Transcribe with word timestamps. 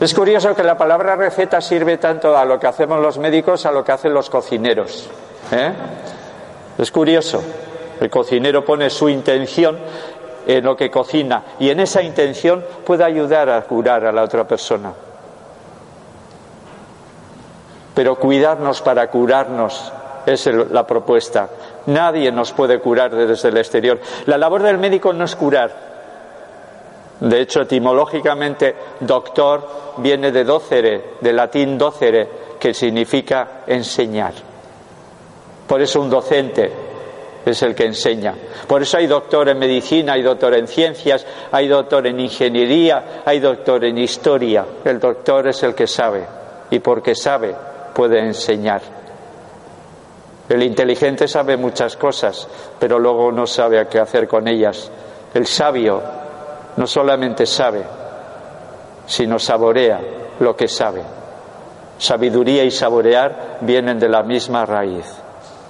Es 0.00 0.12
curioso 0.12 0.54
que 0.54 0.62
la 0.62 0.76
palabra 0.76 1.16
receta 1.16 1.60
sirve 1.60 1.96
tanto 1.96 2.36
a 2.36 2.44
lo 2.44 2.60
que 2.60 2.66
hacemos 2.66 3.00
los 3.00 3.16
médicos 3.16 3.64
a 3.64 3.72
lo 3.72 3.84
que 3.84 3.92
hacen 3.92 4.12
los 4.12 4.28
cocineros. 4.28 5.08
¿eh? 5.50 5.72
Es 6.76 6.90
curioso. 6.90 7.42
El 8.00 8.10
cocinero 8.10 8.64
pone 8.64 8.90
su 8.90 9.08
intención 9.08 9.78
en 10.46 10.64
lo 10.64 10.76
que 10.76 10.90
cocina 10.90 11.42
y 11.58 11.70
en 11.70 11.80
esa 11.80 12.02
intención 12.02 12.64
puede 12.84 13.04
ayudar 13.04 13.48
a 13.48 13.62
curar 13.62 14.04
a 14.04 14.12
la 14.12 14.24
otra 14.24 14.46
persona. 14.46 14.92
Pero 17.94 18.16
cuidarnos 18.16 18.82
para 18.82 19.08
curarnos 19.08 19.92
es 20.26 20.46
la 20.46 20.86
propuesta. 20.86 21.48
Nadie 21.86 22.30
nos 22.32 22.52
puede 22.52 22.78
curar 22.80 23.14
desde 23.14 23.48
el 23.48 23.56
exterior. 23.58 24.00
La 24.26 24.38
labor 24.38 24.62
del 24.62 24.78
médico 24.78 25.12
no 25.12 25.24
es 25.24 25.36
curar. 25.36 25.94
De 27.20 27.40
hecho, 27.40 27.62
etimológicamente, 27.62 28.74
doctor 29.00 29.94
viene 29.98 30.32
de 30.32 30.44
docere, 30.44 31.04
de 31.20 31.32
latín 31.32 31.78
docere, 31.78 32.28
que 32.58 32.74
significa 32.74 33.62
enseñar. 33.66 34.32
Por 35.66 35.80
eso 35.80 36.00
un 36.00 36.10
docente 36.10 36.70
es 37.44 37.62
el 37.62 37.74
que 37.74 37.84
enseña. 37.84 38.34
Por 38.66 38.82
eso 38.82 38.96
hay 38.96 39.06
doctor 39.06 39.48
en 39.48 39.58
medicina, 39.58 40.14
hay 40.14 40.22
doctor 40.22 40.54
en 40.54 40.66
ciencias, 40.66 41.26
hay 41.52 41.68
doctor 41.68 42.06
en 42.06 42.20
ingeniería, 42.20 43.22
hay 43.24 43.40
doctor 43.40 43.84
en 43.84 43.98
historia. 43.98 44.64
El 44.84 44.98
doctor 44.98 45.48
es 45.48 45.62
el 45.62 45.74
que 45.74 45.86
sabe 45.86 46.26
y 46.70 46.78
porque 46.80 47.14
sabe 47.14 47.54
puede 47.94 48.18
enseñar. 48.18 49.03
El 50.48 50.62
inteligente 50.62 51.26
sabe 51.26 51.56
muchas 51.56 51.96
cosas, 51.96 52.46
pero 52.78 52.98
luego 52.98 53.32
no 53.32 53.46
sabe 53.46 53.78
a 53.78 53.88
qué 53.88 53.98
hacer 53.98 54.28
con 54.28 54.46
ellas. 54.46 54.90
El 55.32 55.46
sabio 55.46 56.02
no 56.76 56.86
solamente 56.86 57.46
sabe, 57.46 57.82
sino 59.06 59.38
saborea 59.38 60.00
lo 60.40 60.54
que 60.54 60.68
sabe. 60.68 61.02
Sabiduría 61.98 62.64
y 62.64 62.70
saborear 62.70 63.58
vienen 63.60 63.98
de 63.98 64.08
la 64.08 64.22
misma 64.22 64.66
raíz. 64.66 65.06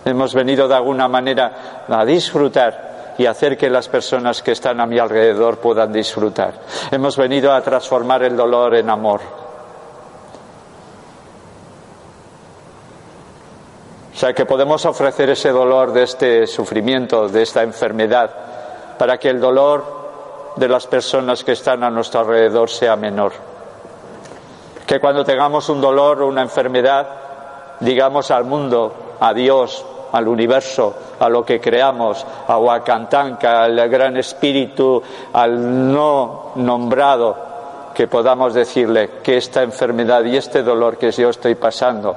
Hemos 0.05 0.35
venido 0.35 0.67
de 0.67 0.75
alguna 0.75 1.09
manera 1.09 1.85
a 1.89 2.05
disfrutar 2.05 3.15
y 3.17 3.27
hacer 3.27 3.57
que 3.57 3.71
las 3.71 3.89
personas 3.89 4.43
que 4.43 4.53
están 4.53 4.81
a 4.81 4.87
mi 4.87 4.99
alrededor 4.99 5.59
puedan 5.59 5.93
disfrutar. 5.93 6.55
Hemos 6.91 7.17
venido 7.17 7.53
a 7.53 7.61
transformar 7.61 8.25
el 8.25 8.37
dolor 8.37 8.75
en 8.75 8.91
amor. 8.91 9.44
O 14.15 14.17
sea 14.17 14.33
que 14.33 14.47
podemos 14.47 14.87
ofrecer 14.87 15.31
ese 15.31 15.51
dolor 15.51 15.93
de 15.93 16.05
este 16.05 16.47
sufrimiento, 16.47 17.29
de 17.29 17.43
esta 17.43 17.65
enfermedad, 17.65 18.31
para 18.97 19.19
que 19.19 19.29
el 19.29 19.41
dolor 19.41 20.53
de 20.55 20.69
las 20.69 20.87
personas 20.87 21.43
que 21.43 21.53
están 21.53 21.83
a 21.83 21.91
nuestro 21.91 22.21
alrededor 22.21 22.71
sea 22.71 22.95
menor. 22.95 23.33
Que 24.87 25.01
cuando 25.01 25.25
tengamos 25.25 25.69
un 25.69 25.81
dolor 25.81 26.23
o 26.23 26.29
una 26.29 26.43
enfermedad, 26.43 27.09
digamos 27.81 28.31
al 28.31 28.45
mundo, 28.45 29.17
a 29.19 29.35
Dios, 29.35 29.85
al 30.13 30.29
universo, 30.29 30.95
a 31.19 31.29
lo 31.29 31.45
que 31.45 31.61
creamos, 31.61 32.25
a 32.47 32.57
Huacantanca, 32.57 33.65
al 33.65 33.89
gran 33.89 34.17
espíritu, 34.17 35.03
al 35.33 35.93
no 35.93 36.53
nombrado, 36.55 37.37
que 37.93 38.07
podamos 38.07 38.55
decirle 38.55 39.11
que 39.25 39.39
esta 39.39 39.65
enfermedad 39.65 40.23
y 40.25 40.37
este 40.37 40.63
dolor 40.63 40.99
que 40.99 41.11
yo 41.11 41.31
estoy 41.31 41.57
pasando 41.57 42.15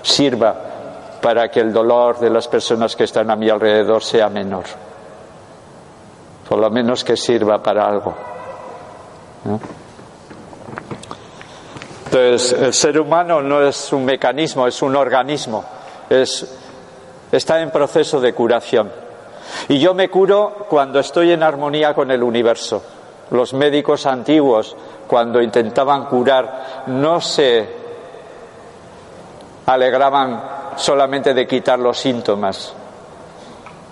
sirva 0.00 0.73
para 1.24 1.50
que 1.50 1.60
el 1.60 1.72
dolor 1.72 2.18
de 2.18 2.28
las 2.28 2.46
personas 2.48 2.94
que 2.94 3.04
están 3.04 3.30
a 3.30 3.34
mi 3.34 3.48
alrededor 3.48 4.04
sea 4.04 4.28
menor. 4.28 4.64
Por 6.46 6.58
lo 6.58 6.68
menos 6.68 7.02
que 7.02 7.16
sirva 7.16 7.62
para 7.62 7.88
algo. 7.88 8.14
Entonces, 12.04 12.52
el 12.52 12.74
ser 12.74 13.00
humano 13.00 13.40
no 13.40 13.66
es 13.66 13.90
un 13.94 14.04
mecanismo, 14.04 14.66
es 14.66 14.82
un 14.82 14.94
organismo. 14.96 15.64
Es, 16.10 16.58
está 17.32 17.58
en 17.62 17.70
proceso 17.70 18.20
de 18.20 18.34
curación. 18.34 18.92
Y 19.68 19.78
yo 19.78 19.94
me 19.94 20.10
curo 20.10 20.66
cuando 20.68 21.00
estoy 21.00 21.32
en 21.32 21.42
armonía 21.42 21.94
con 21.94 22.10
el 22.10 22.22
universo. 22.22 22.82
Los 23.30 23.54
médicos 23.54 24.04
antiguos, 24.04 24.76
cuando 25.06 25.40
intentaban 25.40 26.04
curar, 26.04 26.84
no 26.88 27.18
se 27.22 27.66
alegraban 29.64 30.53
solamente 30.76 31.34
de 31.34 31.46
quitar 31.46 31.78
los 31.78 31.98
síntomas, 31.98 32.74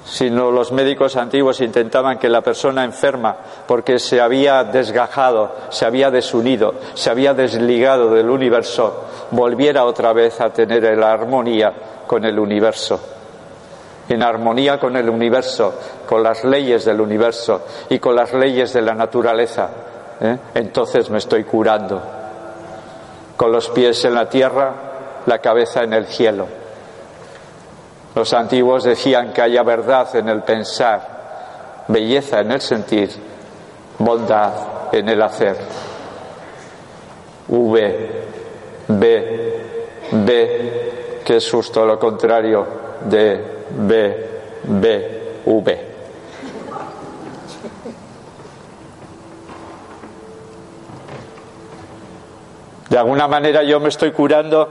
sino 0.04 0.50
los 0.50 0.72
médicos 0.72 1.16
antiguos 1.16 1.60
intentaban 1.60 2.18
que 2.18 2.28
la 2.28 2.40
persona 2.40 2.84
enferma, 2.84 3.36
porque 3.66 3.98
se 3.98 4.20
había 4.20 4.64
desgajado, 4.64 5.52
se 5.70 5.86
había 5.86 6.10
desunido, 6.10 6.74
se 6.94 7.10
había 7.10 7.34
desligado 7.34 8.12
del 8.12 8.28
universo, 8.28 9.04
volviera 9.30 9.84
otra 9.84 10.12
vez 10.12 10.40
a 10.40 10.50
tener 10.50 10.96
la 10.98 11.12
armonía 11.12 11.72
con 12.06 12.24
el 12.24 12.38
universo. 12.38 13.00
En 14.08 14.22
armonía 14.22 14.78
con 14.78 14.96
el 14.96 15.08
universo, 15.08 15.74
con 16.06 16.22
las 16.22 16.44
leyes 16.44 16.84
del 16.84 17.00
universo 17.00 17.62
y 17.88 17.98
con 17.98 18.16
las 18.16 18.32
leyes 18.34 18.72
de 18.72 18.82
la 18.82 18.94
naturaleza. 18.94 19.70
¿eh? 20.20 20.36
Entonces 20.54 21.08
me 21.08 21.18
estoy 21.18 21.44
curando. 21.44 22.02
Con 23.36 23.52
los 23.52 23.70
pies 23.70 24.04
en 24.04 24.14
la 24.14 24.28
tierra, 24.28 24.74
la 25.24 25.38
cabeza 25.38 25.84
en 25.84 25.92
el 25.94 26.06
cielo. 26.06 26.61
Los 28.14 28.32
antiguos 28.34 28.84
decían 28.84 29.32
que 29.32 29.40
haya 29.40 29.62
verdad 29.62 30.14
en 30.16 30.28
el 30.28 30.42
pensar, 30.42 31.84
belleza 31.88 32.40
en 32.40 32.52
el 32.52 32.60
sentir, 32.60 33.10
bondad 33.98 34.52
en 34.92 35.08
el 35.08 35.22
hacer. 35.22 35.56
V, 37.48 38.10
B, 38.88 39.66
B, 40.12 41.20
que 41.24 41.36
es 41.36 41.50
justo 41.50 41.86
lo 41.86 41.98
contrario 41.98 42.66
de 43.04 43.40
B, 43.70 44.26
B, 44.64 45.22
V. 45.46 45.92
De 52.90 52.98
alguna 52.98 53.26
manera 53.26 53.62
yo 53.62 53.80
me 53.80 53.88
estoy 53.88 54.12
curando 54.12 54.68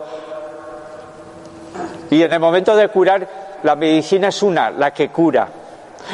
y 2.12 2.22
en 2.22 2.34
el 2.34 2.40
momento 2.42 2.76
de 2.76 2.90
curar, 2.90 3.28
la 3.64 3.76
medicina 3.78 4.28
es 4.28 4.44
una, 4.44 4.70
la 4.70 4.92
que 4.92 5.08
cura. 5.10 5.48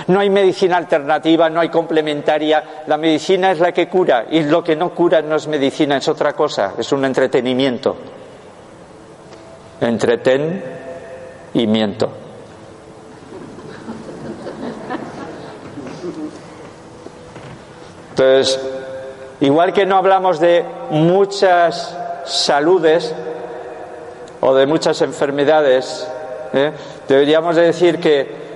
No 0.08 0.20
hay 0.20 0.30
medicina 0.30 0.78
alternativa, 0.78 1.50
no 1.50 1.60
hay 1.60 1.70
complementaria. 1.70 2.64
La 2.86 2.98
medicina 2.98 3.52
es 3.52 3.60
la 3.60 3.72
que 3.72 3.88
cura. 3.88 4.26
Y 4.30 4.44
lo 4.44 4.64
que 4.64 4.76
no 4.76 4.94
cura 4.94 5.24
no 5.24 5.36
es 5.36 5.48
medicina, 5.48 5.98
es 5.98 6.08
otra 6.08 6.34
cosa, 6.34 6.74
es 6.78 6.92
un 6.92 7.04
entretenimiento. 7.04 7.98
Entreten 9.82 10.64
y 11.56 11.66
miento. 11.66 12.12
Entonces, 18.12 18.60
igual 19.40 19.74
que 19.74 19.88
no 19.88 19.98
hablamos 19.98 20.40
de 20.40 20.64
muchas 20.92 21.98
saludes, 22.26 23.16
o 24.48 24.56
de 24.56 24.66
muchas 24.66 25.02
enfermedades, 25.02 26.10
¿eh? 26.54 26.72
deberíamos 27.06 27.54
de 27.58 27.64
decir 27.64 28.00
que 28.00 28.48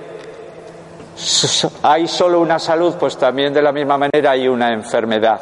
hay 1.84 2.08
solo 2.08 2.40
una 2.40 2.60
salud, 2.60 2.96
pues 2.98 3.18
también 3.18 3.54
de 3.54 3.62
la 3.62 3.74
misma 3.74 3.98
manera 3.98 4.32
hay 4.32 4.48
una 4.48 4.72
enfermedad. 4.72 5.42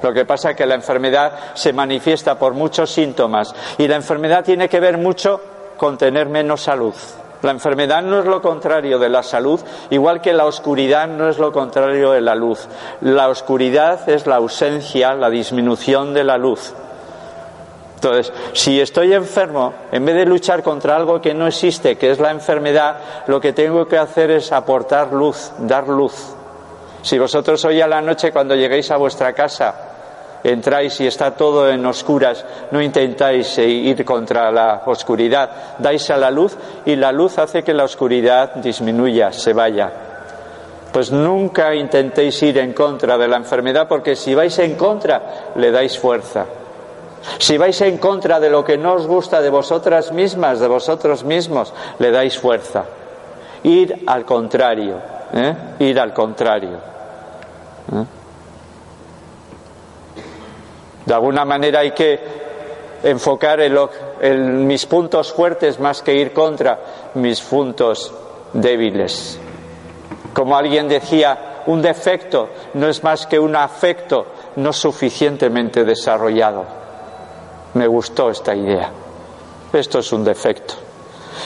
Lo 0.00 0.12
que 0.12 0.24
pasa 0.24 0.50
es 0.50 0.56
que 0.56 0.66
la 0.66 0.76
enfermedad 0.76 1.32
se 1.54 1.72
manifiesta 1.72 2.38
por 2.38 2.54
muchos 2.54 2.92
síntomas 2.92 3.52
y 3.76 3.88
la 3.88 3.96
enfermedad 3.96 4.44
tiene 4.44 4.68
que 4.68 4.78
ver 4.78 4.98
mucho 4.98 5.40
con 5.76 5.98
tener 5.98 6.28
menos 6.28 6.62
salud. 6.62 6.94
La 7.42 7.50
enfermedad 7.50 8.02
no 8.02 8.20
es 8.20 8.24
lo 8.24 8.40
contrario 8.40 9.00
de 9.00 9.08
la 9.08 9.24
salud, 9.24 9.60
igual 9.90 10.20
que 10.20 10.32
la 10.32 10.44
oscuridad 10.44 11.08
no 11.08 11.28
es 11.28 11.38
lo 11.38 11.50
contrario 11.50 12.12
de 12.12 12.20
la 12.20 12.36
luz. 12.36 12.68
La 13.00 13.28
oscuridad 13.28 14.08
es 14.08 14.28
la 14.28 14.36
ausencia, 14.36 15.14
la 15.14 15.28
disminución 15.28 16.14
de 16.14 16.22
la 16.22 16.38
luz. 16.38 16.72
Entonces, 18.02 18.32
si 18.52 18.80
estoy 18.80 19.14
enfermo, 19.14 19.72
en 19.92 20.04
vez 20.04 20.16
de 20.16 20.26
luchar 20.26 20.60
contra 20.64 20.96
algo 20.96 21.20
que 21.20 21.34
no 21.34 21.46
existe, 21.46 21.96
que 21.96 22.10
es 22.10 22.18
la 22.18 22.32
enfermedad, 22.32 22.96
lo 23.28 23.40
que 23.40 23.52
tengo 23.52 23.86
que 23.86 23.96
hacer 23.96 24.32
es 24.32 24.50
aportar 24.50 25.12
luz, 25.12 25.52
dar 25.58 25.86
luz. 25.86 26.34
Si 27.00 27.16
vosotros 27.16 27.64
hoy 27.64 27.80
a 27.80 27.86
la 27.86 28.00
noche 28.00 28.32
cuando 28.32 28.56
lleguéis 28.56 28.90
a 28.90 28.96
vuestra 28.96 29.32
casa 29.32 29.74
entráis 30.42 31.00
y 31.00 31.06
está 31.06 31.30
todo 31.36 31.70
en 31.70 31.86
oscuras, 31.86 32.44
no 32.72 32.82
intentáis 32.82 33.56
ir 33.58 34.04
contra 34.04 34.50
la 34.50 34.82
oscuridad, 34.86 35.76
dais 35.78 36.10
a 36.10 36.16
la 36.16 36.32
luz 36.32 36.56
y 36.84 36.96
la 36.96 37.12
luz 37.12 37.38
hace 37.38 37.62
que 37.62 37.72
la 37.72 37.84
oscuridad 37.84 38.56
disminuya, 38.56 39.30
se 39.32 39.52
vaya. 39.52 39.92
Pues 40.92 41.12
nunca 41.12 41.72
intentéis 41.72 42.42
ir 42.42 42.58
en 42.58 42.72
contra 42.72 43.16
de 43.16 43.28
la 43.28 43.36
enfermedad 43.36 43.86
porque 43.86 44.16
si 44.16 44.34
vais 44.34 44.58
en 44.58 44.74
contra 44.74 45.52
le 45.54 45.70
dais 45.70 45.96
fuerza. 45.96 46.46
Si 47.38 47.56
vais 47.56 47.80
en 47.82 47.98
contra 47.98 48.40
de 48.40 48.50
lo 48.50 48.64
que 48.64 48.76
no 48.76 48.94
os 48.94 49.06
gusta 49.06 49.40
de 49.40 49.50
vosotras 49.50 50.12
mismas, 50.12 50.60
de 50.60 50.68
vosotros 50.68 51.24
mismos, 51.24 51.72
le 51.98 52.10
dais 52.10 52.36
fuerza. 52.38 52.84
Ir 53.62 54.02
al 54.06 54.24
contrario, 54.24 54.98
¿eh? 55.32 55.54
ir 55.78 56.00
al 56.00 56.12
contrario. 56.12 56.78
¿eh? 57.92 58.04
De 61.06 61.14
alguna 61.14 61.44
manera 61.44 61.80
hay 61.80 61.92
que 61.92 62.20
enfocar 63.02 63.60
en, 63.60 64.66
mis 64.66 64.86
puntos 64.86 65.32
fuertes 65.32 65.80
más 65.80 66.02
que 66.02 66.14
ir 66.14 66.32
contra 66.32 66.78
mis 67.14 67.40
puntos 67.40 68.12
débiles. 68.52 69.38
Como 70.32 70.56
alguien 70.56 70.88
decía, 70.88 71.62
un 71.66 71.82
defecto 71.82 72.48
no 72.74 72.88
es 72.88 73.02
más 73.02 73.26
que 73.26 73.38
un 73.38 73.56
afecto 73.56 74.26
no 74.56 74.72
suficientemente 74.72 75.84
desarrollado. 75.84 76.81
Me 77.74 77.86
gustó 77.86 78.30
esta 78.30 78.54
idea. 78.54 78.90
Esto 79.72 80.00
es 80.00 80.12
un 80.12 80.24
defecto. 80.24 80.74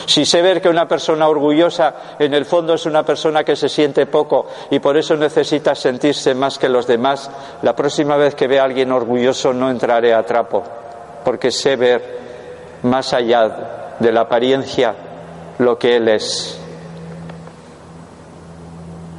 Si 0.07 0.25
sé 0.25 0.43
ver 0.43 0.61
que 0.61 0.69
una 0.69 0.87
persona 0.87 1.29
orgullosa 1.29 2.17
en 2.19 2.35
el 2.35 2.45
fondo 2.45 2.75
es 2.75 2.87
una 2.87 3.05
persona 3.05 3.45
que 3.45 3.57
se 3.57 3.69
siente 3.69 4.07
poco 4.07 4.47
y 4.71 4.79
por 4.79 4.97
eso 4.97 5.17
necesita 5.17 5.75
sentirse 5.75 6.35
más 6.35 6.59
que 6.59 6.69
los 6.69 6.87
demás, 6.87 7.31
la 7.63 7.75
próxima 7.75 8.17
vez 8.17 8.35
que 8.35 8.49
vea 8.49 8.63
a 8.63 8.65
alguien 8.67 8.93
orgulloso 8.93 9.53
no 9.53 9.71
entraré 9.71 10.13
a 10.13 10.25
trapo, 10.25 10.63
porque 11.25 11.51
sé 11.51 11.77
ver 11.77 12.19
más 12.83 13.13
allá 13.13 13.97
de 13.99 14.13
la 14.13 14.23
apariencia 14.23 14.95
lo 15.59 15.79
que 15.79 15.97
él 15.97 16.09
es. 16.09 16.59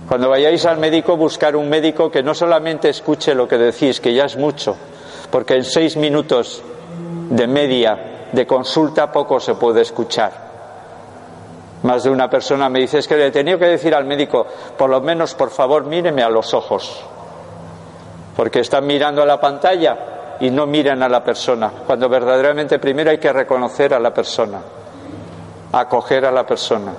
Cuando 0.08 0.30
vayáis 0.30 0.66
al 0.66 0.78
médico, 0.78 1.18
buscar 1.18 1.56
un 1.56 1.68
médico 1.68 2.10
que 2.10 2.24
no 2.24 2.34
solamente 2.34 2.90
escuche 2.90 3.36
lo 3.36 3.48
que 3.48 3.58
decís, 3.58 4.00
que 4.00 4.14
ya 4.14 4.24
es 4.24 4.38
mucho, 4.38 4.78
porque 5.30 5.56
en 5.56 5.66
seis 5.66 5.98
minutos 5.98 6.64
de 7.30 7.48
media 7.48 8.30
de 8.32 8.46
consulta 8.46 9.12
poco 9.12 9.40
se 9.40 9.56
puede 9.56 9.82
escuchar. 9.82 10.48
Más 11.84 12.04
de 12.04 12.10
una 12.10 12.30
persona 12.30 12.70
me 12.70 12.80
dice, 12.80 12.98
es 12.98 13.08
que 13.08 13.16
le 13.16 13.28
he 13.28 13.32
tenido 13.32 13.60
que 13.60 13.66
decir 13.66 13.94
al 13.94 14.06
médico, 14.06 14.46
por 14.78 14.90
lo 14.90 15.00
menos, 15.02 15.36
por 15.36 15.52
favor, 15.52 15.86
míreme 15.86 16.24
a 16.24 16.30
los 16.30 16.54
ojos. 16.54 17.04
Porque 18.36 18.60
están 18.60 18.86
mirando 18.86 19.22
a 19.22 19.26
la 19.26 19.40
pantalla 19.40 19.98
y 20.40 20.50
no 20.50 20.66
miran 20.66 21.04
a 21.04 21.10
la 21.10 21.24
persona. 21.24 21.72
Cuando 21.86 22.10
verdaderamente 22.10 22.80
primero 22.80 23.12
hay 23.12 23.20
que 23.20 23.32
reconocer 23.32 23.94
a 23.94 24.00
la 24.00 24.14
persona, 24.14 24.60
acoger 25.72 26.26
a 26.26 26.32
la 26.32 26.46
persona. 26.46 26.94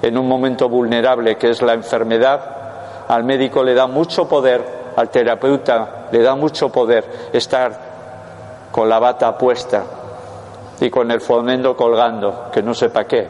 En 0.00 0.18
un 0.18 0.28
momento 0.28 0.68
vulnerable 0.68 1.36
que 1.36 1.50
es 1.50 1.62
la 1.62 1.74
enfermedad, 1.74 2.40
al 3.08 3.24
médico 3.24 3.62
le 3.62 3.74
da 3.74 3.86
mucho 3.86 4.28
poder, 4.28 4.64
al 4.96 5.10
terapeuta 5.10 6.08
le 6.10 6.22
da 6.22 6.34
mucho 6.34 6.70
poder 6.70 7.30
estar 7.32 7.91
con 8.72 8.88
la 8.88 8.98
bata 8.98 9.36
puesta 9.38 9.84
y 10.80 10.90
con 10.90 11.10
el 11.10 11.20
fomento 11.20 11.76
colgando, 11.76 12.50
que 12.52 12.62
no 12.62 12.74
sepa 12.74 13.04
qué. 13.04 13.28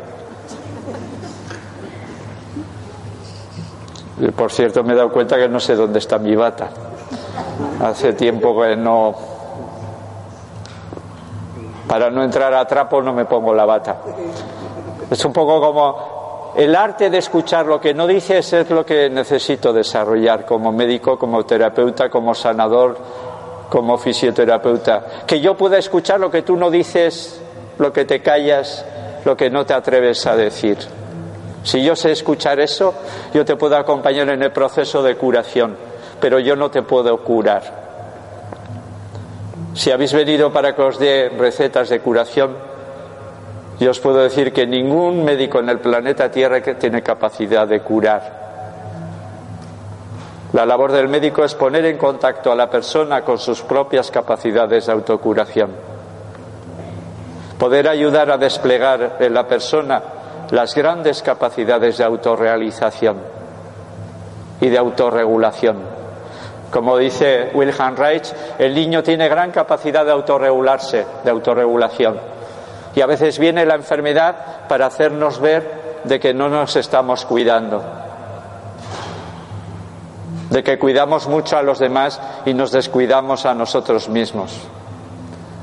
Y 4.20 4.30
por 4.30 4.52
cierto, 4.52 4.84
me 4.84 4.92
he 4.92 4.96
dado 4.96 5.10
cuenta 5.10 5.36
que 5.36 5.48
no 5.48 5.58
sé 5.58 5.74
dónde 5.74 5.98
está 5.98 6.18
mi 6.18 6.34
bata. 6.36 6.70
Hace 7.82 8.12
tiempo 8.12 8.58
que 8.62 8.76
no. 8.76 9.14
Para 11.88 12.08
no 12.08 12.22
entrar 12.22 12.54
a 12.54 12.64
trapo 12.64 13.02
no 13.02 13.12
me 13.12 13.24
pongo 13.24 13.52
la 13.52 13.64
bata. 13.64 13.96
Es 15.10 15.24
un 15.24 15.32
poco 15.32 15.60
como 15.60 16.52
el 16.56 16.76
arte 16.76 17.10
de 17.10 17.18
escuchar 17.18 17.66
lo 17.66 17.80
que 17.80 17.94
no 17.94 18.06
dices 18.06 18.52
es 18.52 18.70
lo 18.70 18.86
que 18.86 19.10
necesito 19.10 19.72
desarrollar 19.72 20.44
como 20.44 20.70
médico, 20.70 21.18
como 21.18 21.44
terapeuta, 21.44 22.08
como 22.08 22.34
sanador, 22.34 22.96
como 23.72 23.96
fisioterapeuta, 23.96 25.24
que 25.26 25.40
yo 25.40 25.56
pueda 25.56 25.78
escuchar 25.78 26.20
lo 26.20 26.30
que 26.30 26.42
tú 26.42 26.56
no 26.56 26.70
dices, 26.70 27.40
lo 27.78 27.90
que 27.90 28.04
te 28.04 28.20
callas, 28.20 28.84
lo 29.24 29.34
que 29.34 29.48
no 29.48 29.64
te 29.64 29.72
atreves 29.72 30.26
a 30.26 30.36
decir. 30.36 30.76
Si 31.62 31.82
yo 31.82 31.96
sé 31.96 32.12
escuchar 32.12 32.60
eso, 32.60 32.92
yo 33.32 33.46
te 33.46 33.56
puedo 33.56 33.74
acompañar 33.78 34.28
en 34.28 34.42
el 34.42 34.52
proceso 34.52 35.02
de 35.02 35.16
curación, 35.16 35.74
pero 36.20 36.38
yo 36.38 36.54
no 36.54 36.70
te 36.70 36.82
puedo 36.82 37.16
curar. 37.24 37.62
Si 39.72 39.90
habéis 39.90 40.12
venido 40.12 40.52
para 40.52 40.76
que 40.76 40.82
os 40.82 40.98
dé 40.98 41.30
recetas 41.30 41.88
de 41.88 42.00
curación, 42.00 42.54
yo 43.80 43.90
os 43.90 44.00
puedo 44.00 44.19
decir 44.19 44.52
que 44.52 44.66
ningún 44.66 45.24
médico 45.24 45.60
en 45.60 45.70
el 45.70 45.78
planeta 45.78 46.30
Tierra 46.30 46.60
tiene 46.60 47.02
capacidad 47.02 47.66
de 47.66 47.80
curar. 47.80 48.41
La 50.52 50.66
labor 50.66 50.93
del 50.93 51.08
médico 51.08 51.44
es 51.44 51.54
poner 51.54 51.87
en 51.87 51.96
contacto 51.96 52.52
a 52.52 52.54
la 52.54 52.69
persona 52.69 53.22
con 53.22 53.38
sus 53.38 53.62
propias 53.62 54.10
capacidades 54.10 54.84
de 54.84 54.93
autocuración. 54.93 55.70
Poder 57.58 57.88
ayudar 57.88 58.31
a 58.31 58.37
desplegar 58.37 59.16
en 59.19 59.32
la 59.32 59.49
persona 59.49 60.02
las 60.50 60.75
grandes 60.75 61.22
capacidades 61.22 61.96
de 61.96 62.04
autorrealización 62.04 63.16
y 64.60 64.69
de 64.69 64.76
autorregulación. 64.76 65.78
Como 66.70 66.98
dice 66.98 67.50
Wilhelm 67.55 67.96
Reich, 67.96 68.31
el 68.58 68.75
niño 68.75 69.02
tiene 69.02 69.31
gran 69.31 69.52
capacidad 69.52 70.05
de 70.05 70.12
autorregularse, 70.12 71.06
de 71.25 71.31
autorregulación. 71.31 72.19
Y 72.94 73.00
a 73.00 73.06
veces 73.06 73.38
viene 73.38 73.64
la 73.64 73.76
enfermedad 73.76 74.66
para 74.69 74.84
hacernos 74.84 75.40
ver 75.40 76.02
de 76.05 76.20
que 76.20 76.34
no 76.34 76.50
nos 76.50 76.76
estamos 76.76 77.25
cuidando 77.25 77.82
de 80.52 80.62
que 80.62 80.78
cuidamos 80.78 81.26
mucho 81.28 81.56
a 81.56 81.62
los 81.62 81.78
demás 81.78 82.20
y 82.44 82.52
nos 82.52 82.72
descuidamos 82.72 83.46
a 83.46 83.54
nosotros 83.54 84.10
mismos. 84.10 84.52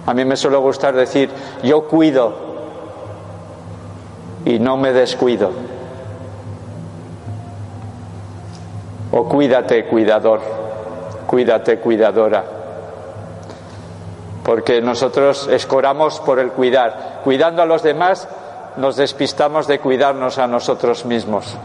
A 0.08 0.14
mí 0.16 0.26
me 0.26 0.36
suele 0.36 0.58
gustar 0.58 0.96
decir, 0.96 1.30
yo 1.62 1.88
cuido 1.88 2.34
y 4.46 4.58
no 4.58 4.78
me 4.78 4.92
descuido. 4.92 5.52
O 9.12 9.26
cuídate, 9.26 9.86
cuidador, 9.86 10.42
cuídate, 11.28 11.78
cuidadora. 11.80 12.44
Porque 14.44 14.82
nosotros 14.82 15.48
escoramos 15.52 16.20
por 16.22 16.40
el 16.40 16.52
cuidar. 16.52 17.22
Cuidando 17.24 17.62
a 17.62 17.68
los 17.68 17.84
demás, 17.84 18.28
nos 18.78 18.96
despistamos 18.96 19.68
de 19.68 19.78
cuidarnos 19.78 20.40
a 20.40 20.48
nosotros 20.48 21.06
mismos. 21.06 21.56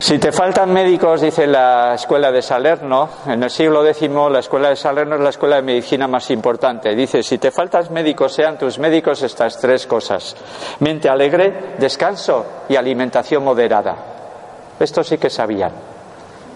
Si 0.00 0.18
te 0.18 0.32
faltan 0.32 0.72
médicos, 0.72 1.20
dice 1.20 1.46
la 1.46 1.92
escuela 1.94 2.32
de 2.32 2.40
Salerno, 2.40 3.10
en 3.26 3.42
el 3.42 3.50
siglo 3.50 3.86
X 3.86 4.08
la 4.10 4.38
escuela 4.38 4.70
de 4.70 4.76
Salerno 4.76 5.16
es 5.16 5.20
la 5.20 5.28
escuela 5.28 5.56
de 5.56 5.62
medicina 5.62 6.08
más 6.08 6.30
importante. 6.30 6.94
Dice, 6.96 7.22
si 7.22 7.36
te 7.36 7.50
faltan 7.50 7.92
médicos, 7.92 8.32
sean 8.32 8.56
tus 8.56 8.78
médicos 8.78 9.22
estas 9.22 9.58
tres 9.58 9.86
cosas. 9.86 10.34
Mente 10.78 11.10
alegre, 11.10 11.74
descanso 11.78 12.46
y 12.70 12.76
alimentación 12.76 13.44
moderada. 13.44 13.94
Esto 14.80 15.04
sí 15.04 15.18
que 15.18 15.28
sabían. 15.28 15.72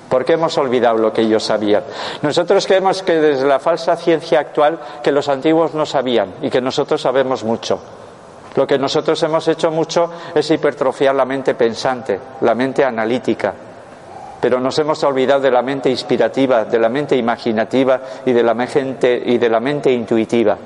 ¿Por 0.08 0.24
qué 0.24 0.32
hemos 0.32 0.56
olvidado 0.56 0.96
lo 0.96 1.12
que 1.12 1.20
ellos 1.20 1.44
sabían? 1.44 1.84
Nosotros 2.22 2.66
creemos 2.66 3.02
que 3.02 3.20
desde 3.20 3.46
la 3.46 3.60
falsa 3.60 3.94
ciencia 3.96 4.40
actual 4.40 4.80
que 5.02 5.12
los 5.12 5.28
antiguos 5.28 5.74
no 5.74 5.84
sabían 5.84 6.36
y 6.40 6.48
que 6.48 6.62
nosotros 6.62 7.02
sabemos 7.02 7.44
mucho. 7.44 7.78
Lo 8.56 8.66
que 8.66 8.78
nosotros 8.78 9.20
hemos 9.23 9.46
hecho 9.49 9.70
mucho 9.70 10.11
es 10.34 10.50
hipertrofiar 10.50 11.14
la 11.14 11.25
mente 11.25 11.54
pensante, 11.54 12.20
la 12.42 12.54
mente 12.54 12.84
analítica, 12.84 13.52
pero 14.40 14.61
nos 14.61 14.78
hemos 14.78 15.02
olvidado 15.02 15.40
de 15.40 15.50
la 15.50 15.62
mente 15.62 15.90
inspirativa, 15.90 16.64
de 16.64 16.78
la 16.78 16.88
mente 16.88 17.16
imaginativa 17.16 18.00
y 18.25 18.32
de 18.32 18.42
la 18.42 18.54
mente, 19.61 19.90
intuitiva. 19.92 20.56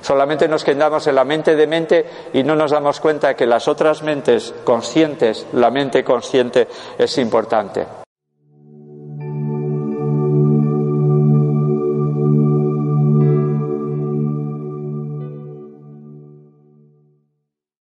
Solamente 0.00 0.48
nos 0.48 0.64
quedamos 0.64 1.06
en 1.06 1.14
la 1.14 1.24
mente 1.24 1.54
de 1.54 1.66
mente 1.66 2.06
y 2.32 2.42
no 2.42 2.56
nos 2.56 2.72
damos 2.72 3.00
cuenta 3.00 3.34
que 3.34 3.46
las 3.46 3.68
otras 3.68 4.02
mentes 4.02 4.52
conscientes, 4.64 5.46
la 5.52 5.70
mente 5.70 6.02
consciente, 6.02 6.66
es 6.98 7.18
importante. 7.18 8.03